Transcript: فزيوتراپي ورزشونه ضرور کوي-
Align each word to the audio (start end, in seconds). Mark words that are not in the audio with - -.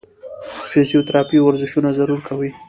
فزيوتراپي 0.69 1.37
ورزشونه 1.41 1.89
ضرور 1.99 2.19
کوي- 2.27 2.49